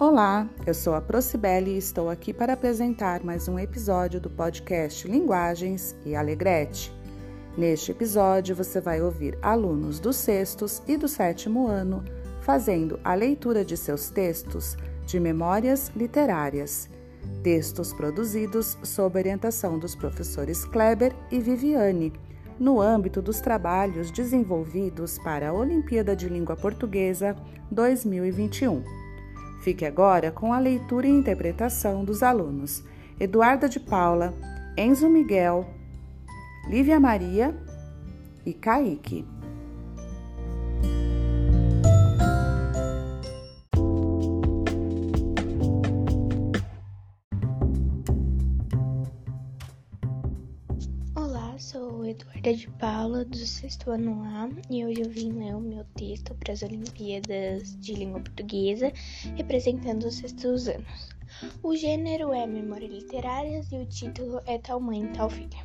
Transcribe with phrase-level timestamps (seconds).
[0.00, 5.08] Olá, eu sou a Procibele e estou aqui para apresentar mais um episódio do podcast
[5.08, 6.94] Linguagens e Alegrete.
[7.56, 12.04] Neste episódio, você vai ouvir alunos do sextos e do sétimo ano
[12.42, 16.88] fazendo a leitura de seus textos de memórias literárias,
[17.42, 22.12] textos produzidos sob orientação dos professores Kleber e Viviane,
[22.56, 27.34] no âmbito dos trabalhos desenvolvidos para a Olimpíada de Língua Portuguesa
[27.72, 29.07] 2021.
[29.60, 32.84] Fique agora com a leitura e interpretação dos alunos
[33.20, 34.32] Eduarda de Paula,
[34.76, 35.66] Enzo Miguel,
[36.68, 37.54] Lívia Maria
[38.46, 39.24] e Kaique.
[52.38, 56.36] Eduarda de Paula, do sexto ano A, e hoje eu vim ler o meu texto
[56.36, 58.92] para as Olimpíadas de Língua Portuguesa,
[59.36, 61.08] representando os sextos anos.
[61.64, 65.58] O gênero é Memória Literárias e o título é Tal Mãe, Tal Filha.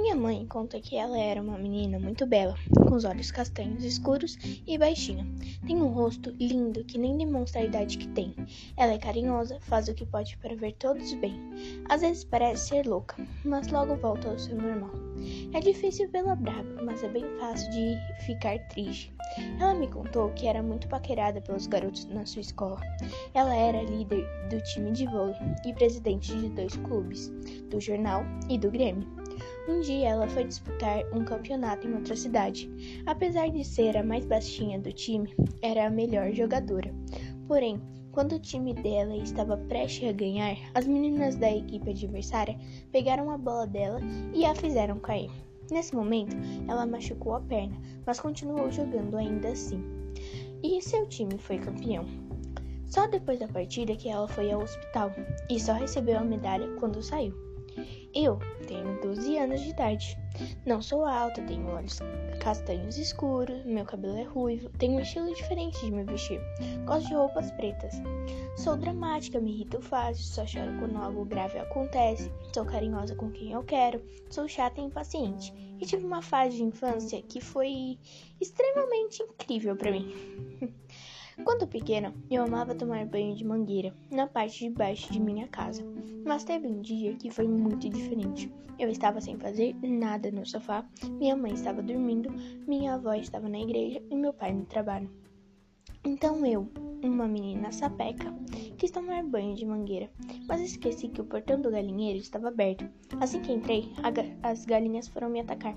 [0.00, 2.54] Minha mãe conta que ela era uma menina muito bela,
[2.88, 5.26] com os olhos castanhos escuros e baixinha.
[5.66, 8.32] Tem um rosto lindo que nem demonstra a idade que tem.
[8.76, 11.34] Ela é carinhosa, faz o que pode para ver todos bem.
[11.88, 14.92] Às vezes parece ser louca, mas logo volta ao seu normal.
[15.52, 19.12] É difícil vê-la brava, mas é bem fácil de ficar triste.
[19.60, 22.80] Ela me contou que era muito paquerada pelos garotos na sua escola.
[23.34, 25.34] Ela era líder do time de vôlei
[25.66, 27.30] e presidente de dois clubes,
[27.68, 29.27] do jornal e do Grêmio.
[29.68, 32.70] Um dia ela foi disputar um campeonato em outra cidade.
[33.04, 36.90] Apesar de ser a mais baixinha do time, era a melhor jogadora.
[37.46, 37.78] Porém,
[38.10, 42.58] quando o time dela estava prestes a ganhar, as meninas da equipe adversária
[42.90, 44.00] pegaram a bola dela
[44.32, 45.30] e a fizeram cair.
[45.70, 46.34] Nesse momento,
[46.66, 49.84] ela machucou a perna, mas continuou jogando ainda assim.
[50.62, 52.06] E seu time foi campeão.
[52.86, 55.12] Só depois da partida que ela foi ao hospital
[55.50, 57.34] e só recebeu a medalha quando saiu.
[58.14, 60.18] Eu tenho 12 anos de idade.
[60.64, 61.98] Não sou alta, tenho olhos
[62.40, 66.40] castanhos escuros, meu cabelo é ruivo, tenho um estilo diferente de me vestir.
[66.84, 67.94] Gosto de roupas pretas.
[68.56, 72.30] Sou dramática, me irrito fácil, só choro quando algo grave acontece.
[72.54, 75.52] Sou carinhosa com quem eu quero, sou chata e impaciente.
[75.80, 77.98] E tive uma fase de infância que foi
[78.40, 80.12] extremamente incrível para mim.
[81.44, 85.82] Quando pequena, eu amava tomar banho de mangueira na parte de baixo de minha casa.
[86.24, 88.52] Mas teve um dia que foi muito diferente.
[88.78, 90.86] Eu estava sem fazer nada no sofá,
[91.18, 92.30] minha mãe estava dormindo,
[92.66, 95.10] minha avó estava na igreja e meu pai no trabalho.
[96.04, 96.70] Então eu,
[97.02, 98.32] uma menina sapeca,
[98.76, 100.10] quis tomar banho de mangueira,
[100.46, 102.88] mas esqueci que o portão do galinheiro estava aberto.
[103.20, 105.74] Assim que entrei, ga as galinhas foram me atacar.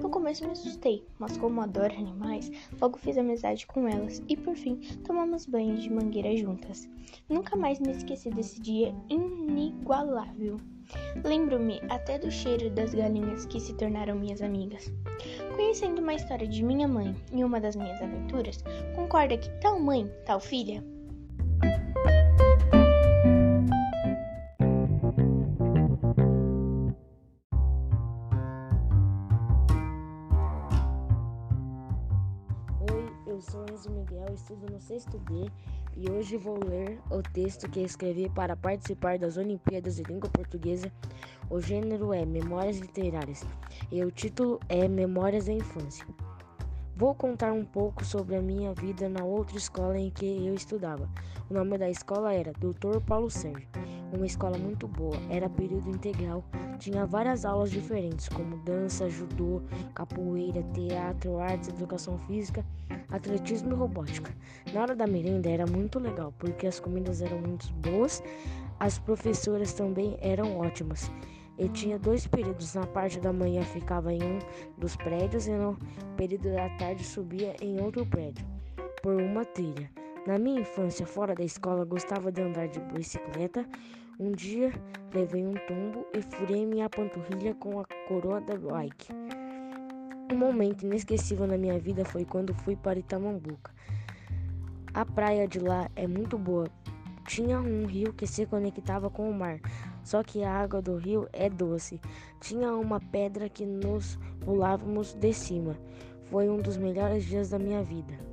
[0.00, 2.50] No começo me assustei, mas como adoro animais,
[2.80, 6.88] logo fiz amizade com elas e por fim tomamos banho de mangueira juntas.
[7.28, 10.56] Nunca mais me esqueci desse dia inigualável.
[11.24, 14.90] Lembro-me até do cheiro das galinhas que se tornaram minhas amigas.
[15.54, 18.62] Conhecendo uma história de minha mãe e uma das minhas aventuras,
[18.94, 20.82] concorda que tal mãe, tal filha?
[33.28, 35.50] Eu sou Enzo Miguel, estudo no sexto B
[35.94, 40.90] e hoje vou ler o texto que escrevi para participar das Olimpíadas de Língua Portuguesa.
[41.50, 43.44] O gênero é Memórias Literárias
[43.92, 46.06] e o título é Memórias da Infância.
[46.96, 51.08] Vou contar um pouco sobre a minha vida na outra escola em que eu estudava.
[51.50, 53.00] O nome da escola era Dr.
[53.06, 53.68] Paulo Sérgio,
[54.12, 56.44] uma escola muito boa, era período integral,
[56.78, 59.62] tinha várias aulas diferentes, como dança, judô,
[59.94, 62.64] capoeira, teatro, artes, educação física,
[63.10, 64.34] atletismo e robótica.
[64.72, 68.22] Na hora da merenda era muito legal, porque as comidas eram muito boas,
[68.80, 71.10] as professoras também eram ótimas.
[71.58, 72.74] Eu tinha dois períodos.
[72.74, 74.38] Na parte da manhã ficava em um
[74.78, 75.76] dos prédios e no
[76.16, 78.46] período da tarde subia em outro prédio,
[79.02, 79.90] por uma trilha.
[80.26, 83.66] Na minha infância, fora da escola, gostava de andar de bicicleta.
[84.18, 84.72] Um dia
[85.14, 89.12] levei um tombo e furei minha panturrilha com a coroa da bike.
[90.30, 93.72] Um momento inesquecível na minha vida foi quando fui para Itamambuca.
[94.92, 96.68] A praia de lá é muito boa.
[97.26, 99.60] Tinha um rio que se conectava com o mar,
[100.02, 102.00] só que a água do rio é doce.
[102.40, 105.76] Tinha uma pedra que nos pulávamos de cima.
[106.24, 108.27] Foi um dos melhores dias da minha vida.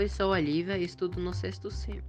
[0.00, 2.02] Oi, sou a Lívia e estudo no sexto C.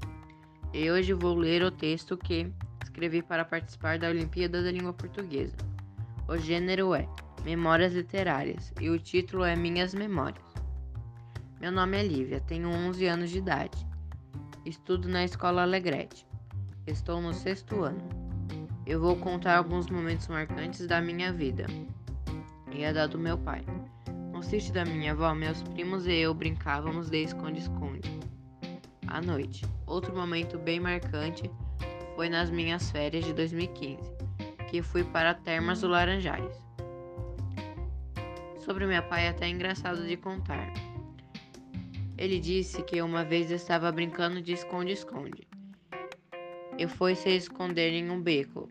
[0.73, 2.49] E hoje vou ler o texto que
[2.81, 5.57] escrevi para participar da Olimpíada da Língua Portuguesa.
[6.25, 7.05] O gênero é
[7.43, 10.45] Memórias Literárias e o título é Minhas Memórias.
[11.59, 13.85] Meu nome é Lívia, tenho 11 anos de idade.
[14.65, 16.25] Estudo na Escola Alegrete.
[16.87, 18.07] Estou no sexto ano.
[18.85, 21.65] Eu vou contar alguns momentos marcantes da minha vida
[22.71, 23.65] e a da do meu pai.
[24.41, 28.19] Sítio da minha avó, meus primos e eu brincávamos de esconde-esconde.
[29.07, 29.65] À noite.
[29.85, 31.49] Outro momento bem marcante
[32.15, 33.97] foi nas minhas férias de 2015,
[34.69, 36.53] que fui para Termas do Laranjais.
[38.59, 40.73] Sobre meu pai é até engraçado de contar.
[42.17, 45.47] Ele disse que uma vez estava brincando de esconde-esconde.
[46.77, 48.67] E foi se esconder em um beco.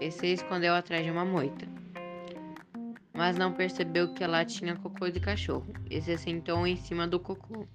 [0.00, 1.79] E se escondeu atrás de uma moita
[3.12, 7.18] mas não percebeu que lá tinha cocô de cachorro e se sentou em cima do
[7.18, 7.66] cocô.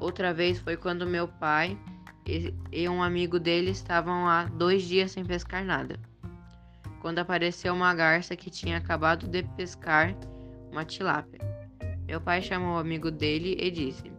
[0.00, 1.78] Outra vez foi quando meu pai
[2.72, 5.98] e um amigo dele estavam há dois dias sem pescar nada.
[7.00, 10.14] Quando apareceu uma garça que tinha acabado de pescar
[10.72, 11.40] uma tilápia.
[12.06, 14.12] Meu pai chamou o amigo dele e disse: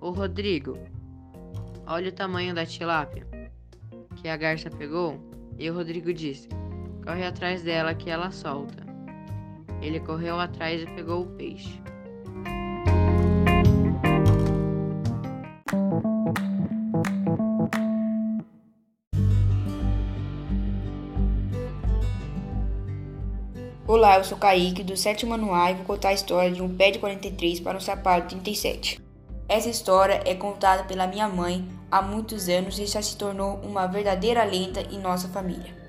[0.00, 0.78] Ô Rodrigo,
[1.86, 3.26] olha o tamanho da tilápia
[4.16, 5.20] que a garça pegou.
[5.58, 6.48] E o Rodrigo disse:
[7.04, 8.81] Corre atrás dela que ela solta.
[9.82, 11.82] Ele correu atrás e pegou o peixe.
[23.84, 26.76] Olá, eu sou Kaique, do sétimo ano A e vou contar a história de um
[26.76, 29.00] pé de 43 para um sapato de 37.
[29.48, 33.86] Essa história é contada pela minha mãe há muitos anos e já se tornou uma
[33.86, 35.81] verdadeira lenda em nossa família.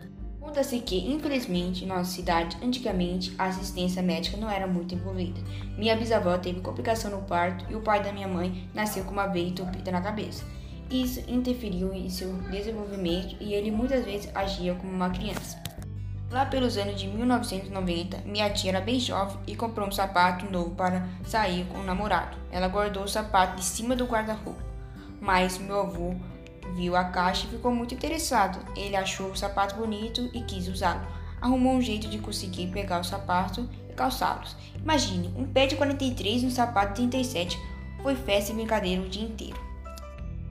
[0.54, 5.42] Conta-se que, infelizmente, em nossa cidade, antigamente, a assistência médica não era muito envolvida.
[5.76, 9.26] Minha bisavó teve complicação no parto e o pai da minha mãe nasceu com uma
[9.26, 10.46] veia entupida na cabeça.
[10.92, 15.60] Isso interferiu em seu desenvolvimento e ele muitas vezes agia como uma criança.
[16.30, 20.76] Lá pelos anos de 1990, minha tia era bem jovem e comprou um sapato novo
[20.76, 22.38] para sair com o namorado.
[22.52, 24.62] Ela guardou o sapato de cima do guarda-roupa,
[25.20, 26.14] mas meu avô
[26.74, 28.60] Viu a caixa e ficou muito interessado.
[28.76, 31.06] Ele achou o sapato bonito e quis usá-lo.
[31.40, 34.56] Arrumou um jeito de conseguir pegar o sapato e calçá-los.
[34.76, 37.60] Imagine, um pé de 43 e um sapato de 37.
[38.02, 39.60] Foi festa e brincadeira o dia inteiro.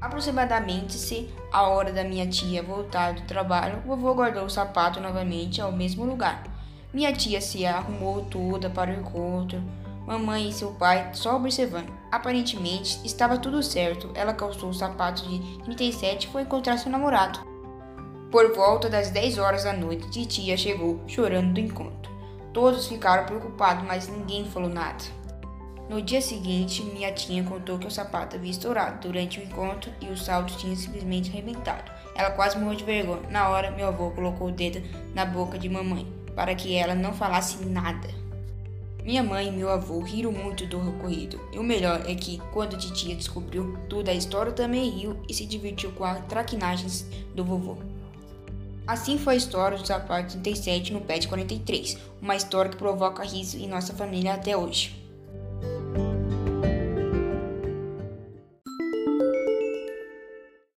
[0.00, 5.60] Aproximadamente se a hora da minha tia voltar do trabalho, vovô guardou o sapato novamente
[5.60, 6.44] ao mesmo lugar.
[6.92, 9.62] Minha tia se arrumou toda para o encontro
[10.06, 11.93] mamãe e seu pai só observando.
[12.10, 14.10] Aparentemente, estava tudo certo.
[14.14, 17.40] Ela calçou o sapato de 37 e foi encontrar seu namorado.
[18.31, 22.10] Por volta das 10 horas da noite, titia chegou chorando do encontro.
[22.52, 25.04] Todos ficaram preocupados, mas ninguém falou nada.
[25.88, 30.06] No dia seguinte, minha tia contou que o sapato havia estourado durante o encontro e
[30.06, 31.90] o salto tinha simplesmente arrebentado.
[32.14, 33.28] Ela quase morreu de vergonha.
[33.28, 34.82] Na hora, meu avô colocou o dedo
[35.14, 38.08] na boca de mamãe para que ela não falasse nada.
[39.04, 41.40] Minha mãe e meu avô riram muito do ocorrido.
[41.52, 45.34] E o melhor é que, quando a titia descobriu tudo a história, também riu e
[45.34, 47.04] se divertiu com as traquinagens
[47.34, 47.78] do vovô.
[48.87, 53.56] Assim foi a história do sapato 37 no de 43, uma história que provoca riso
[53.58, 55.01] em nossa família até hoje.